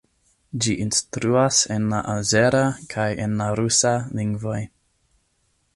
Ĝi 0.65 0.71
instruas 0.85 1.59
en 1.75 1.85
la 1.91 1.99
azera 2.15 2.63
kaj 2.95 3.07
en 3.27 3.37
la 3.43 3.49
rusa 3.61 3.95
lingvoj. 4.21 4.61